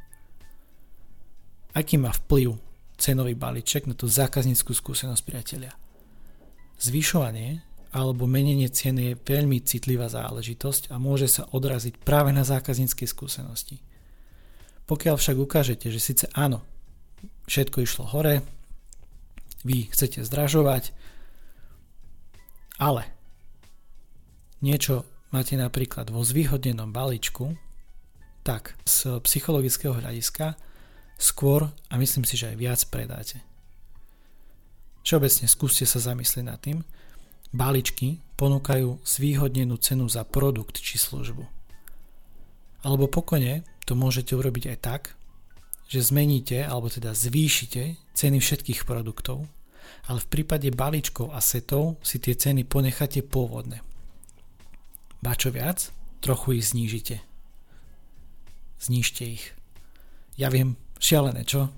Aký 1.77 2.01
má 2.01 2.10
vplyv 2.10 2.57
cenový 2.98 3.38
balíček 3.38 3.86
na 3.86 3.93
tú 3.93 4.10
zákazníckú 4.10 4.74
skúsenosť 4.74 5.22
priatelia? 5.22 5.77
Zvyšovanie 6.81 7.62
alebo 7.93 8.25
menenie 8.25 8.65
cien 8.74 8.98
je 8.98 9.13
veľmi 9.13 9.62
citlivá 9.62 10.10
záležitosť 10.10 10.89
a 10.89 10.98
môže 10.98 11.29
sa 11.29 11.46
odraziť 11.53 12.01
práve 12.01 12.34
na 12.34 12.41
zákazníckej 12.41 13.05
skúsenosti. 13.05 13.77
Pokiaľ 14.89 15.22
však 15.22 15.38
ukážete, 15.38 15.93
že 15.93 16.01
síce 16.01 16.25
áno, 16.34 16.65
všetko 17.46 17.86
išlo 17.86 18.10
hore, 18.10 18.41
vy 19.62 19.93
chcete 19.93 20.25
zdražovať, 20.25 20.98
ale 22.81 23.05
niečo 24.65 25.05
máte 25.29 25.53
napríklad 25.53 26.10
vo 26.10 26.25
zvýhodnenom 26.25 26.89
balíčku, 26.89 27.53
tak 28.41 28.74
z 28.81 29.22
psychologického 29.22 29.93
hľadiska 29.93 30.66
skôr 31.17 31.69
a 31.89 31.93
myslím 31.97 32.24
si, 32.24 32.38
že 32.38 32.53
aj 32.53 32.57
viac 32.57 32.81
predáte. 32.93 33.41
Všeobecne 35.01 35.47
skúste 35.50 35.86
sa 35.88 36.03
zamyslieť 36.03 36.45
nad 36.45 36.59
tým. 36.62 36.83
Balíčky 37.55 38.19
ponúkajú 38.36 39.01
zvýhodnenú 39.07 39.79
cenu 39.79 40.05
za 40.12 40.27
produkt 40.27 40.77
či 40.83 41.00
službu. 41.00 41.47
Alebo 42.86 43.09
pokojne 43.09 43.65
to 43.88 43.95
môžete 43.95 44.36
urobiť 44.36 44.75
aj 44.75 44.77
tak, 44.83 45.01
že 45.88 46.03
zmeníte 46.03 46.59
alebo 46.59 46.91
teda 46.91 47.15
zvýšite 47.15 47.95
ceny 48.13 48.38
všetkých 48.43 48.83
produktov, 48.83 49.47
ale 50.12 50.19
v 50.19 50.27
prípade 50.27 50.67
balíčkov 50.75 51.31
a 51.31 51.39
setov 51.39 51.95
si 52.03 52.19
tie 52.19 52.36
ceny 52.36 52.67
ponecháte 52.67 53.24
pôvodné. 53.24 53.79
Ba 55.24 55.33
čo 55.33 55.50
viac, 55.50 55.89
trochu 56.19 56.59
ich 56.59 56.67
znížite. 56.75 57.24
Znížte 58.77 59.24
ich. 59.25 59.55
Ja 60.38 60.53
viem, 60.53 60.77
šialené, 60.99 61.45
čo? 61.47 61.69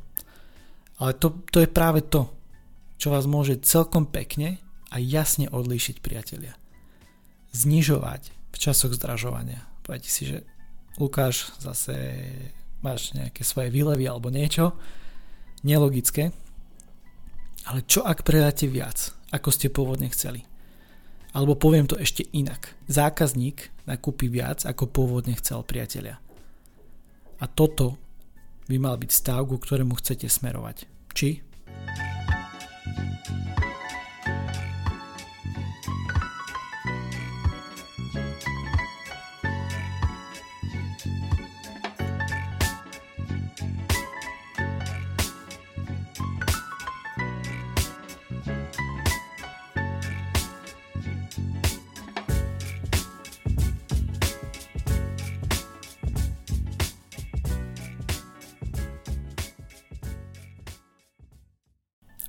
Ale 0.99 1.15
to, 1.15 1.39
to 1.47 1.63
je 1.63 1.69
práve 1.71 2.03
to, 2.07 2.27
čo 2.99 3.15
vás 3.15 3.23
môže 3.23 3.63
celkom 3.63 4.03
pekne 4.03 4.59
a 4.91 4.99
jasne 4.99 5.47
odlíšiť 5.47 6.03
priatelia. 6.03 6.59
Znižovať 7.55 8.35
v 8.51 8.57
časoch 8.59 8.91
zdražovania. 8.91 9.63
Poviete 9.81 10.11
si, 10.11 10.27
že 10.27 10.37
Lukáš, 10.99 11.55
zase 11.63 11.95
máš 12.83 13.15
nejaké 13.15 13.47
svoje 13.47 13.71
výlevy 13.71 14.03
alebo 14.03 14.27
niečo. 14.27 14.75
Nelogické. 15.63 16.35
Ale 17.67 17.87
čo 17.87 18.03
ak 18.03 18.27
predáte 18.27 18.67
viac, 18.67 19.15
ako 19.31 19.49
ste 19.55 19.71
pôvodne 19.71 20.11
chceli? 20.11 20.43
Alebo 21.31 21.55
poviem 21.55 21.85
to 21.85 21.95
ešte 21.95 22.25
inak. 22.33 22.73
Zákazník 22.89 23.69
nakúpi 23.85 24.25
viac, 24.27 24.65
ako 24.65 24.89
pôvodne 24.89 25.37
chcel 25.37 25.61
priatelia. 25.61 26.17
A 27.39 27.45
toto 27.47 27.95
by 28.69 28.77
mal 28.77 29.01
byť 29.01 29.09
stav, 29.09 29.49
ku 29.49 29.57
ktorému 29.57 29.97
chcete 29.97 30.29
smerovať. 30.29 30.85
Či? 31.17 31.41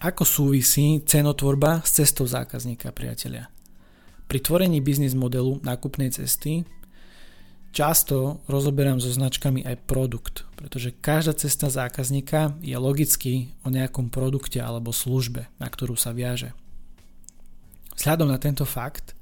Ako 0.01 0.25
súvisí 0.25 1.05
cenotvorba 1.05 1.85
s 1.85 2.01
cestou 2.01 2.25
zákazníka, 2.25 2.89
priatelia? 2.89 3.53
Pri 4.33 4.41
tvorení 4.41 4.81
biznis 4.81 5.13
modelu 5.13 5.61
nákupnej 5.61 6.09
cesty 6.09 6.65
často 7.77 8.41
rozoberám 8.49 8.97
so 8.97 9.13
značkami 9.13 9.61
aj 9.61 9.85
produkt, 9.85 10.49
pretože 10.57 10.97
každá 11.05 11.37
cesta 11.37 11.69
zákazníka 11.69 12.57
je 12.65 12.73
logicky 12.81 13.53
o 13.61 13.69
nejakom 13.69 14.09
produkte 14.09 14.57
alebo 14.57 14.89
službe, 14.89 15.53
na 15.61 15.69
ktorú 15.69 16.01
sa 16.01 16.17
viaže. 16.17 16.57
Vzhľadom 17.93 18.33
na 18.33 18.41
tento 18.41 18.65
fakt 18.65 19.13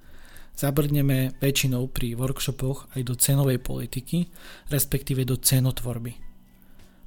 zabrdneme 0.54 1.34
väčšinou 1.42 1.90
pri 1.90 2.14
workshopoch 2.14 2.86
aj 2.94 3.02
do 3.02 3.18
cenovej 3.18 3.58
politiky, 3.58 4.30
respektíve 4.70 5.26
do 5.26 5.34
cenotvorby 5.34 6.27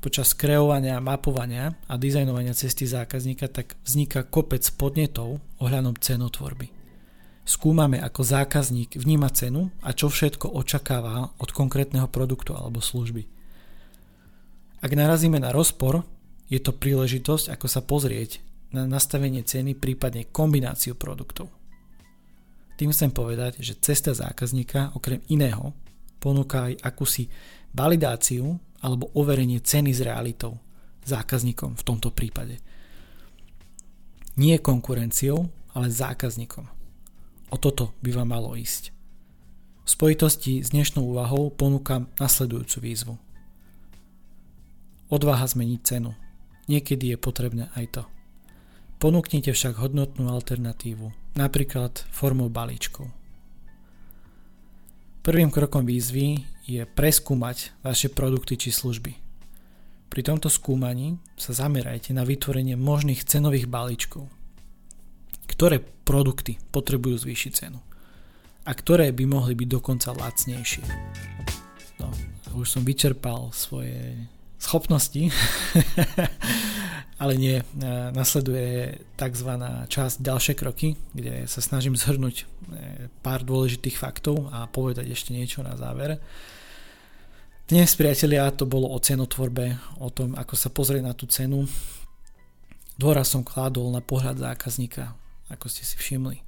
počas 0.01 0.33
kreovania, 0.33 0.97
mapovania 0.97 1.77
a 1.85 1.93
dizajnovania 1.95 2.57
cesty 2.57 2.89
zákazníka 2.89 3.45
tak 3.47 3.77
vzniká 3.85 4.25
kopec 4.25 4.65
podnetov 4.73 5.37
ohľadom 5.61 5.93
cenotvorby. 6.01 6.73
Skúmame, 7.45 8.01
ako 8.01 8.21
zákazník 8.25 8.97
vníma 8.97 9.29
cenu 9.29 9.69
a 9.85 9.93
čo 9.93 10.09
všetko 10.09 10.57
očakáva 10.57 11.37
od 11.37 11.49
konkrétneho 11.53 12.09
produktu 12.09 12.57
alebo 12.57 12.81
služby. 12.81 13.29
Ak 14.81 14.91
narazíme 14.97 15.37
na 15.37 15.53
rozpor, 15.53 16.01
je 16.49 16.57
to 16.57 16.73
príležitosť, 16.73 17.53
ako 17.53 17.67
sa 17.69 17.85
pozrieť 17.85 18.41
na 18.73 18.89
nastavenie 18.89 19.45
ceny, 19.45 19.77
prípadne 19.77 20.25
kombináciu 20.25 20.97
produktov. 20.97 21.53
Tým 22.81 22.89
chcem 22.89 23.13
povedať, 23.13 23.61
že 23.61 23.77
cesta 23.77 24.17
zákazníka 24.17 24.97
okrem 24.97 25.21
iného 25.29 25.77
ponúka 26.17 26.69
aj 26.69 26.81
akúsi 26.81 27.29
validáciu 27.77 28.57
alebo 28.81 29.13
overenie 29.13 29.61
ceny 29.61 29.93
s 29.93 30.01
realitou 30.01 30.57
zákazníkom 31.05 31.77
v 31.77 31.85
tomto 31.85 32.13
prípade. 32.13 32.61
Nie 34.37 34.61
konkurenciou, 34.61 35.49
ale 35.73 35.87
zákazníkom. 35.91 36.65
O 37.51 37.57
toto 37.59 37.93
by 37.99 38.09
vám 38.15 38.29
malo 38.31 38.55
ísť. 38.55 38.95
V 39.81 39.89
spojitosti 39.89 40.61
s 40.61 40.71
dnešnou 40.71 41.03
úvahou 41.03 41.51
ponúkam 41.51 42.07
nasledujúcu 42.21 42.77
výzvu. 42.79 43.15
Odvaha 45.11 45.43
zmeniť 45.43 45.79
cenu. 45.83 46.15
Niekedy 46.71 47.11
je 47.11 47.17
potrebné 47.19 47.67
aj 47.75 47.85
to. 47.99 48.03
Ponúknite 49.01 49.51
však 49.51 49.81
hodnotnú 49.81 50.29
alternatívu, 50.31 51.35
napríklad 51.35 52.05
formou 52.13 52.47
balíčkov. 52.47 53.09
Prvým 55.21 55.53
krokom 55.53 55.85
výzvy 55.85 56.41
je 56.65 56.81
preskúmať 56.81 57.77
vaše 57.85 58.09
produkty 58.09 58.57
či 58.57 58.73
služby. 58.73 59.13
Pri 60.09 60.21
tomto 60.25 60.49
skúmaní 60.49 61.21
sa 61.37 61.53
zamerajte 61.53 62.09
na 62.09 62.25
vytvorenie 62.25 62.73
možných 62.73 63.21
cenových 63.29 63.69
balíčkov. 63.69 64.25
Ktoré 65.45 65.77
produkty 65.77 66.57
potrebujú 66.73 67.21
zvýšiť 67.21 67.51
cenu 67.53 67.77
a 68.65 68.71
ktoré 68.73 69.13
by 69.13 69.29
mohli 69.29 69.53
byť 69.53 69.69
dokonca 69.69 70.09
lacnejšie. 70.09 70.85
No, 72.01 72.09
už 72.57 72.65
som 72.65 72.81
vyčerpal 72.81 73.53
svoje 73.53 74.25
schopnosti 74.57 75.29
ale 77.21 77.37
nie. 77.37 77.61
E, 77.61 77.63
nasleduje 78.17 78.97
tzv. 79.13 79.51
časť 79.85 80.25
ďalšie 80.25 80.53
kroky, 80.57 80.97
kde 81.13 81.45
sa 81.45 81.61
snažím 81.61 81.93
zhrnúť 81.93 82.35
e, 82.41 82.45
pár 83.21 83.45
dôležitých 83.45 84.01
faktov 84.01 84.49
a 84.49 84.65
povedať 84.65 85.05
ešte 85.13 85.29
niečo 85.37 85.61
na 85.61 85.77
záver. 85.77 86.17
Dnes, 87.69 87.93
priatelia, 87.93 88.49
to 88.49 88.65
bolo 88.65 88.89
o 88.89 88.97
cenotvorbe, 88.97 89.77
o 90.01 90.09
tom, 90.09 90.33
ako 90.33 90.57
sa 90.57 90.73
pozrieť 90.73 91.03
na 91.05 91.13
tú 91.13 91.29
cenu. 91.29 91.69
Dôraz 92.97 93.29
som 93.29 93.45
kládol 93.45 93.93
na 93.93 94.01
pohľad 94.01 94.41
zákazníka, 94.41 95.13
ako 95.53 95.69
ste 95.69 95.85
si 95.85 96.01
všimli. 96.01 96.41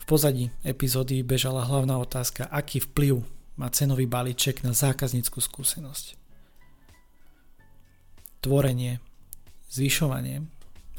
V 0.00 0.04
pozadí 0.08 0.48
epizódy 0.64 1.20
bežala 1.20 1.68
hlavná 1.68 2.00
otázka, 2.00 2.48
aký 2.48 2.82
vplyv 2.88 3.20
má 3.60 3.68
cenový 3.68 4.08
balíček 4.08 4.64
na 4.64 4.72
zákazníckú 4.72 5.38
skúsenosť. 5.38 6.16
Tvorenie 8.42 9.11
zvyšovanie 9.72 10.44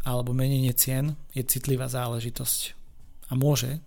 alebo 0.03 0.33
menenie 0.35 0.73
cien 0.73 1.15
je 1.31 1.45
citlivá 1.45 1.87
záležitosť 1.87 2.75
a 3.29 3.37
môže, 3.37 3.79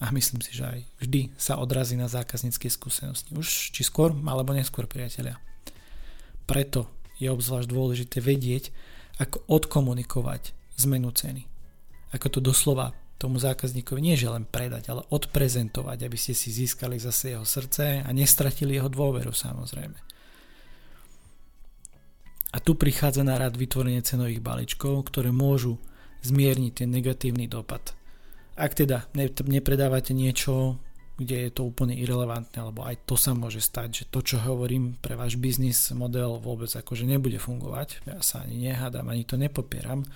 a 0.00 0.08
myslím 0.16 0.40
si, 0.40 0.56
že 0.56 0.64
aj 0.64 0.80
vždy 1.04 1.20
sa 1.36 1.60
odrazí 1.60 1.92
na 1.92 2.08
zákazníckej 2.08 2.72
skúsenosti. 2.72 3.36
Už 3.36 3.68
či 3.70 3.84
skôr, 3.84 4.16
alebo 4.16 4.56
neskôr, 4.56 4.88
priatelia. 4.88 5.36
Preto 6.48 6.88
je 7.20 7.28
obzvlášť 7.28 7.68
dôležité 7.68 8.18
vedieť, 8.24 8.72
ako 9.20 9.44
odkomunikovať 9.44 10.56
zmenu 10.88 11.12
ceny. 11.12 11.44
Ako 12.16 12.32
to 12.32 12.40
doslova 12.40 12.96
tomu 13.20 13.36
zákazníkovi 13.36 14.00
nie 14.00 14.16
že 14.16 14.32
len 14.32 14.48
predať, 14.48 14.88
ale 14.88 15.04
odprezentovať, 15.12 16.08
aby 16.08 16.16
ste 16.16 16.32
si 16.32 16.48
získali 16.48 16.96
zase 16.96 17.36
jeho 17.36 17.44
srdce 17.44 18.00
a 18.00 18.08
nestratili 18.16 18.80
jeho 18.80 18.88
dôveru 18.88 19.36
samozrejme. 19.36 20.09
Tu 22.60 22.72
prichádza 22.76 23.24
na 23.24 23.40
rad 23.40 23.56
vytvorenie 23.56 24.04
cenových 24.04 24.44
balíčkov, 24.44 25.08
ktoré 25.08 25.32
môžu 25.32 25.80
zmierniť 26.20 26.84
ten 26.84 26.88
negatívny 26.92 27.48
dopad. 27.48 27.96
Ak 28.54 28.76
teda 28.76 29.08
nepredávate 29.48 30.12
niečo 30.12 30.76
kde 31.20 31.36
je 31.46 31.50
to 31.52 31.68
úplne 31.68 31.92
irrelevantné, 31.92 32.56
lebo 32.56 32.80
aj 32.80 33.04
to 33.04 33.12
sa 33.12 33.36
môže 33.36 33.60
stať, 33.60 33.88
že 33.92 34.04
to, 34.08 34.24
čo 34.24 34.40
hovorím 34.40 34.96
pre 35.04 35.20
váš 35.20 35.36
biznis 35.36 35.92
model 35.92 36.40
vôbec 36.40 36.72
akože 36.72 37.04
nebude 37.04 37.36
fungovať. 37.36 38.08
Ja 38.08 38.24
sa 38.24 38.40
ani 38.40 38.56
nehádam, 38.56 39.12
ani 39.12 39.28
to 39.28 39.36
nepopieram. 39.36 40.08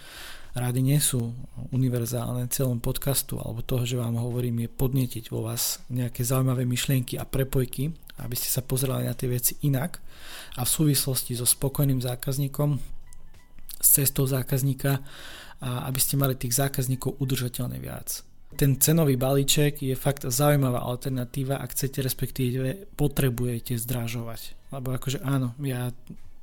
Rády 0.56 0.80
nie 0.80 0.96
sú 1.04 1.36
univerzálne 1.76 2.48
celom 2.48 2.80
podcastu 2.80 3.36
alebo 3.36 3.60
toho, 3.60 3.84
že 3.84 4.00
vám 4.00 4.16
hovorím, 4.16 4.64
je 4.64 4.70
podnetiť 4.72 5.28
vo 5.28 5.44
vás 5.44 5.84
nejaké 5.92 6.24
zaujímavé 6.24 6.64
myšlienky 6.64 7.20
a 7.20 7.28
prepojky, 7.28 7.92
aby 8.20 8.34
ste 8.38 8.50
sa 8.50 8.62
pozerali 8.62 9.08
na 9.08 9.14
tie 9.16 9.26
veci 9.26 9.58
inak 9.66 9.98
a 10.58 10.62
v 10.62 10.70
súvislosti 10.70 11.34
so 11.34 11.46
spokojným 11.48 11.98
zákazníkom, 11.98 12.78
s 13.80 13.88
cestou 13.88 14.24
zákazníka 14.28 15.02
a 15.60 15.86
aby 15.90 15.98
ste 15.98 16.14
mali 16.18 16.38
tých 16.38 16.54
zákazníkov 16.54 17.18
udržateľne 17.18 17.78
viac 17.82 18.22
ten 18.54 18.78
cenový 18.78 19.18
balíček 19.18 19.82
je 19.82 19.94
fakt 19.98 20.22
zaujímavá 20.22 20.86
alternatíva, 20.86 21.58
ak 21.58 21.74
chcete 21.74 21.98
respektíve 22.00 22.94
potrebujete 22.94 23.74
zdražovať. 23.74 24.54
Lebo 24.70 24.94
akože 24.94 25.22
áno, 25.26 25.58
ja 25.62 25.90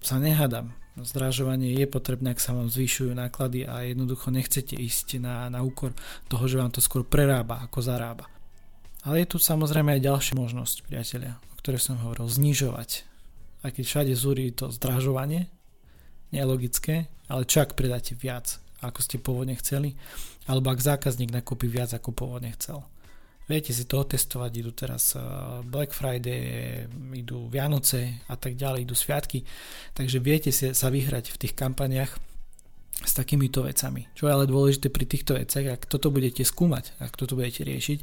sa 0.04 0.20
nehádam. 0.20 0.76
Zdražovanie 1.00 1.72
je 1.80 1.88
potrebné, 1.88 2.36
ak 2.36 2.44
sa 2.44 2.52
vám 2.52 2.68
zvyšujú 2.68 3.16
náklady 3.16 3.64
a 3.64 3.88
jednoducho 3.88 4.28
nechcete 4.28 4.76
ísť 4.76 5.24
na, 5.24 5.48
na 5.48 5.64
úkor 5.64 5.96
toho, 6.28 6.44
že 6.52 6.60
vám 6.60 6.76
to 6.76 6.84
skôr 6.84 7.08
prerába 7.08 7.64
ako 7.64 7.80
zarába. 7.80 8.28
Ale 9.08 9.24
je 9.24 9.34
tu 9.34 9.38
samozrejme 9.40 9.98
aj 9.98 10.04
ďalšia 10.04 10.36
možnosť, 10.36 10.76
priatelia, 10.86 11.40
o 11.62 11.64
ktorej 11.64 11.82
som 11.86 12.02
hovoril, 12.02 12.26
znižovať. 12.26 13.06
Aj 13.62 13.70
keď 13.70 13.84
všade 13.86 14.14
zúri 14.18 14.50
to 14.50 14.74
zdražovanie, 14.74 15.46
nelogické, 16.34 17.06
ale 17.30 17.46
čak 17.46 17.78
predáte 17.78 18.18
viac, 18.18 18.58
ako 18.82 19.00
ste 19.06 19.22
pôvodne 19.22 19.54
chceli, 19.62 19.94
alebo 20.50 20.74
ak 20.74 20.82
zákazník 20.82 21.30
nakúpi 21.30 21.70
viac 21.70 21.94
ako 21.94 22.18
pôvodne 22.18 22.50
chcel. 22.58 22.82
Viete 23.46 23.76
si 23.76 23.86
to 23.86 24.02
otestovať, 24.02 24.52
idú 24.58 24.72
teraz 24.74 25.14
eh, 25.14 25.22
Black 25.62 25.94
Friday, 25.94 26.90
idú 27.14 27.46
Vianoce 27.46 28.26
a 28.26 28.34
tak 28.34 28.58
ďalej, 28.58 28.90
idú 28.90 28.96
sviatky, 28.98 29.46
takže 29.94 30.18
viete 30.18 30.50
si 30.50 30.74
sa 30.74 30.90
vyhrať 30.90 31.30
v 31.30 31.40
tých 31.46 31.54
kampaniach 31.54 32.18
s 33.02 33.12
takýmito 33.18 33.66
vecami. 33.66 34.10
Čo 34.18 34.30
je 34.30 34.34
ale 34.34 34.50
dôležité 34.50 34.90
pri 34.90 35.06
týchto 35.06 35.38
veciach, 35.38 35.78
ak 35.78 35.90
toto 35.90 36.10
budete 36.10 36.42
skúmať, 36.42 36.98
ak 37.02 37.14
toto 37.18 37.38
budete 37.38 37.66
riešiť, 37.66 38.00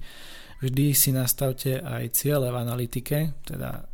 vždy 0.59 0.95
si 0.95 1.11
nastavte 1.15 1.79
aj 1.79 2.15
ciele 2.15 2.51
v 2.51 2.57
analytike, 2.57 3.39
teda 3.47 3.87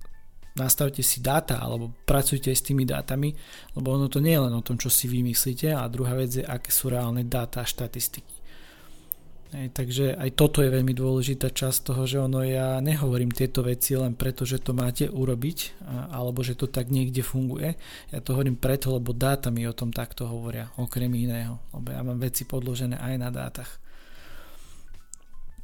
nastavte 0.55 1.03
si 1.03 1.19
dáta 1.19 1.59
alebo 1.59 1.91
pracujte 2.07 2.55
s 2.55 2.63
tými 2.63 2.87
dátami, 2.87 3.35
lebo 3.75 3.95
ono 3.95 4.07
to 4.07 4.23
nie 4.23 4.39
je 4.39 4.45
len 4.47 4.55
o 4.55 4.63
tom, 4.63 4.79
čo 4.79 4.87
si 4.87 5.11
vymyslíte 5.11 5.75
a 5.75 5.91
druhá 5.91 6.15
vec 6.15 6.39
je, 6.39 6.45
aké 6.47 6.71
sú 6.71 6.95
reálne 6.95 7.27
dáta 7.27 7.63
a 7.63 7.69
štatistiky. 7.69 8.35
Hej, 9.55 9.71
takže 9.71 10.19
aj 10.19 10.35
toto 10.35 10.67
je 10.67 10.71
veľmi 10.75 10.91
dôležitá 10.99 11.55
časť 11.55 11.87
toho, 11.87 12.03
že 12.11 12.19
ono 12.19 12.43
ja 12.43 12.83
nehovorím 12.83 13.31
tieto 13.31 13.63
veci 13.63 13.95
len 13.95 14.19
preto, 14.19 14.43
že 14.43 14.59
to 14.59 14.75
máte 14.75 15.07
urobiť 15.07 15.79
alebo 16.11 16.43
že 16.43 16.59
to 16.59 16.67
tak 16.67 16.91
niekde 16.91 17.23
funguje. 17.23 17.79
Ja 18.11 18.19
to 18.19 18.35
hovorím 18.35 18.59
preto, 18.59 18.91
lebo 18.91 19.15
dáta 19.15 19.55
mi 19.55 19.63
o 19.63 19.77
tom 19.77 19.95
takto 19.95 20.27
hovoria, 20.27 20.75
okrem 20.75 21.07
iného. 21.15 21.63
Lebo 21.71 21.87
ja 21.95 22.03
mám 22.03 22.19
veci 22.19 22.43
podložené 22.43 22.99
aj 22.99 23.15
na 23.15 23.31
dátach. 23.31 23.79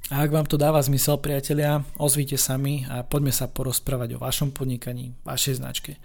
A 0.08 0.24
ak 0.24 0.32
vám 0.32 0.48
to 0.48 0.56
dáva 0.56 0.80
zmysel, 0.80 1.20
priatelia, 1.20 1.84
ozvite 2.00 2.40
sa 2.40 2.56
mi 2.56 2.88
a 2.88 3.04
poďme 3.04 3.30
sa 3.30 3.46
porozprávať 3.46 4.16
o 4.16 4.22
vašom 4.22 4.50
podnikaní, 4.50 5.12
vašej 5.22 5.60
značke. 5.60 6.00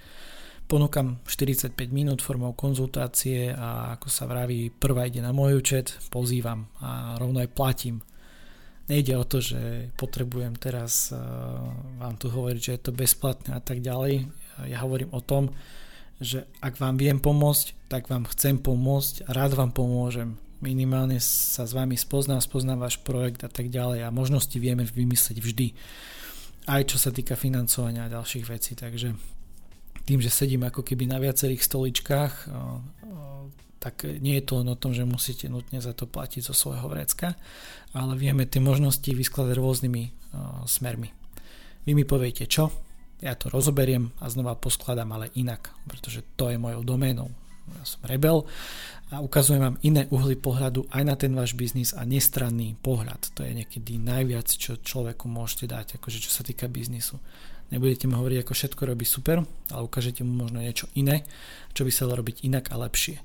Ponúkam 0.65 1.21
45 1.29 1.77
minút 1.93 2.19
formou 2.25 2.51
konzultácie 2.57 3.53
a 3.53 3.95
ako 3.95 4.09
sa 4.09 4.25
vraví, 4.25 4.73
prvá 4.73 5.05
ide 5.05 5.21
na 5.21 5.29
môj 5.29 5.61
účet, 5.61 5.93
pozývam 6.09 6.65
a 6.81 7.15
rovno 7.21 7.39
aj 7.39 7.53
platím. 7.53 8.01
Nejde 8.85 9.17
o 9.17 9.25
to, 9.25 9.41
že 9.41 9.89
potrebujem 9.97 10.53
teraz 10.57 11.09
uh, 11.09 11.17
vám 11.97 12.17
tu 12.21 12.29
hovoriť, 12.29 12.61
že 12.61 12.73
je 12.77 12.81
to 12.81 12.97
bezplatné 12.97 13.57
a 13.57 13.61
tak 13.61 13.81
ďalej. 13.81 14.29
Ja 14.69 14.85
hovorím 14.85 15.13
o 15.13 15.21
tom, 15.21 15.53
že 16.21 16.45
ak 16.61 16.77
vám 16.77 16.97
viem 16.97 17.17
pomôcť, 17.17 17.89
tak 17.89 18.09
vám 18.09 18.29
chcem 18.29 18.61
pomôcť 18.61 19.25
rád 19.29 19.57
vám 19.57 19.73
pomôžem. 19.73 20.37
Minimálne 20.63 21.19
sa 21.19 21.67
s 21.67 21.75
vami 21.75 21.99
spoznám, 21.99 22.39
spoznám 22.39 22.79
váš 22.79 23.01
projekt 23.03 23.43
a 23.43 23.51
tak 23.51 23.67
ďalej 23.67 24.07
a 24.07 24.15
možnosti 24.15 24.55
vieme 24.55 24.87
vymyslieť 24.87 25.37
vždy. 25.43 25.67
Aj 26.65 26.81
čo 26.87 26.97
sa 26.97 27.13
týka 27.13 27.37
financovania 27.37 28.07
a 28.07 28.13
ďalších 28.15 28.45
vecí. 28.49 28.73
Takže 28.73 29.13
tým, 30.05 30.19
že 30.21 30.33
sedím 30.33 30.65
ako 30.65 30.81
keby 30.81 31.05
na 31.11 31.21
viacerých 31.21 31.61
stoličkách, 31.61 32.33
tak 33.77 34.01
nie 34.05 34.41
je 34.41 34.45
to 34.49 34.65
len 34.65 34.73
o 34.73 34.79
tom, 34.79 34.97
že 34.97 35.05
musíte 35.05 35.45
nutne 35.45 35.77
za 35.77 35.93
to 35.93 36.09
platiť 36.09 36.41
zo 36.41 36.57
svojho 36.57 36.89
vrecka, 36.89 37.37
ale 37.93 38.17
vieme 38.17 38.49
tie 38.49 38.57
možnosti 38.57 39.05
vyskladať 39.05 39.53
rôznymi 39.53 40.03
smermi. 40.65 41.13
Vy 41.85 41.93
mi 41.93 42.01
poviete 42.01 42.49
čo, 42.49 42.73
ja 43.21 43.37
to 43.37 43.53
rozoberiem 43.53 44.09
a 44.17 44.25
znova 44.33 44.57
poskladám, 44.57 45.13
ale 45.13 45.29
inak, 45.37 45.69
pretože 45.85 46.25
to 46.33 46.49
je 46.49 46.57
mojou 46.57 46.81
doménou. 46.81 47.29
Ja 47.77 47.85
som 47.85 48.01
rebel 48.05 48.45
a 49.13 49.21
ukazujem 49.21 49.61
vám 49.61 49.77
iné 49.85 50.09
uhly 50.09 50.33
pohľadu 50.33 50.89
aj 50.89 51.03
na 51.05 51.13
ten 51.13 51.31
váš 51.37 51.53
biznis 51.53 51.93
a 51.93 52.01
nestranný 52.09 52.73
pohľad. 52.81 53.37
To 53.37 53.45
je 53.45 53.53
niekedy 53.53 54.01
najviac, 54.01 54.49
čo 54.49 54.81
človeku 54.81 55.29
môžete 55.29 55.69
dať, 55.69 55.87
akože 56.01 56.17
čo 56.25 56.33
sa 56.33 56.41
týka 56.41 56.65
biznisu. 56.65 57.21
Nebudete 57.69 58.09
mu 58.09 58.17
hovoriť, 58.17 58.41
ako 58.41 58.53
všetko 58.53 58.81
robí 58.85 59.05
super, 59.05 59.45
ale 59.45 59.81
ukážete 59.85 60.25
mu 60.25 60.33
možno 60.33 60.61
niečo 60.61 60.89
iné, 60.97 61.25
čo 61.77 61.85
by 61.85 61.91
sa 61.93 62.09
dalo 62.09 62.25
robiť 62.25 62.45
inak 62.45 62.73
a 62.73 62.81
lepšie. 62.81 63.21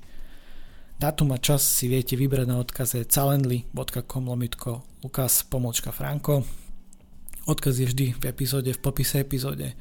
Dátum 1.01 1.33
a 1.33 1.41
čas 1.41 1.65
si 1.65 1.89
viete 1.89 2.13
vybrať 2.13 2.45
na 2.45 2.61
odkaze 2.61 3.01
calendly.com 3.09 4.23
lomitko 4.29 4.85
Lukas 5.01 5.41
pomočka 5.49 5.89
Franko. 5.89 6.45
Odkaz 7.49 7.81
je 7.81 7.89
vždy 7.89 8.05
v 8.21 8.23
epizóde, 8.29 8.69
v 8.69 8.83
popise 8.85 9.25
epizóde. 9.25 9.73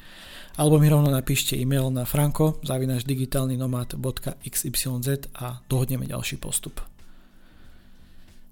Alebo 0.60 0.76
mi 0.76 0.92
rovno 0.92 1.08
napíšte 1.08 1.56
e-mail 1.56 1.88
na 1.88 2.04
franko 2.04 2.60
zavinaš 2.60 3.08
digitálnynomad.xyz 3.08 4.84
a 5.40 5.64
dohodneme 5.64 6.04
ďalší 6.04 6.36
postup. 6.36 6.84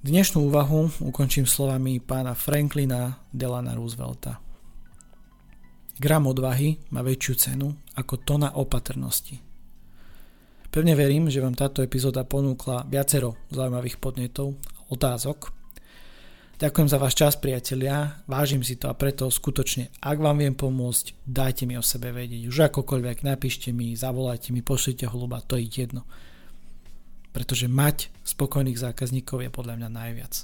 Dnešnú 0.00 0.48
úvahu 0.48 1.04
ukončím 1.04 1.44
slovami 1.44 2.00
pána 2.00 2.32
Franklina 2.32 3.20
Delana 3.28 3.76
Roosevelta. 3.76 4.40
Gram 6.00 6.24
odvahy 6.24 6.80
má 6.96 7.04
väčšiu 7.04 7.34
cenu 7.36 7.76
ako 7.92 8.24
tona 8.24 8.56
opatrnosti. 8.56 9.36
Pevne 10.72 10.96
verím, 10.96 11.28
že 11.28 11.44
vám 11.44 11.60
táto 11.60 11.84
epizóda 11.84 12.24
ponúkla 12.24 12.88
viacero 12.88 13.36
zaujímavých 13.52 14.00
podnetov 14.00 14.56
otázok. 14.88 15.57
Ďakujem 16.58 16.90
za 16.90 16.98
váš 16.98 17.14
čas, 17.14 17.38
priatelia, 17.38 18.18
vážim 18.26 18.66
si 18.66 18.74
to 18.74 18.90
a 18.90 18.98
preto 18.98 19.30
skutočne, 19.30 19.94
ak 20.02 20.18
vám 20.18 20.42
viem 20.42 20.58
pomôcť, 20.58 21.14
dajte 21.22 21.70
mi 21.70 21.78
o 21.78 21.86
sebe 21.86 22.10
vedieť. 22.10 22.50
Už 22.50 22.66
akokoľvek, 22.66 23.22
napíšte 23.22 23.70
mi, 23.70 23.94
zavolajte 23.94 24.50
mi, 24.50 24.58
pošlite 24.58 25.06
holuba, 25.06 25.38
to 25.38 25.54
je 25.54 25.70
jedno. 25.70 26.02
Pretože 27.30 27.70
mať 27.70 28.10
spokojných 28.26 28.74
zákazníkov 28.74 29.46
je 29.46 29.54
podľa 29.54 29.78
mňa 29.78 29.88
najviac. 30.02 30.34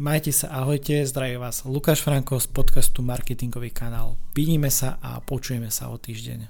Majte 0.00 0.32
sa, 0.32 0.56
ahojte, 0.56 1.04
zdraví 1.04 1.36
vás 1.36 1.68
Lukáš 1.68 2.00
Franko 2.00 2.40
z 2.40 2.48
podcastu 2.48 3.04
Marketingový 3.04 3.76
kanál. 3.76 4.16
Vidíme 4.32 4.72
sa 4.72 4.96
a 5.04 5.20
počujeme 5.20 5.68
sa 5.68 5.92
o 5.92 6.00
týždeň. 6.00 6.48